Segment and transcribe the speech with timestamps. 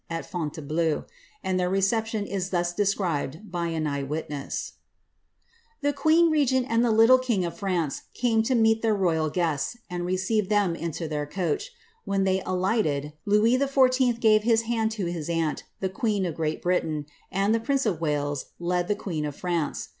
[0.09, 1.05] at Fontaior bleau,
[1.43, 4.73] and their reception is thus described by an eye witness :^
[5.87, 9.77] ^* The queen regent and the little king of France came to meet their royal guests,
[9.91, 11.69] and received them into their coacii.
[12.03, 14.19] When they alighted, Louis XIV.
[14.19, 18.01] gave his hand to his aunt, the queen of Great Britain, and the prince of
[18.01, 19.89] Wales led the queen of France.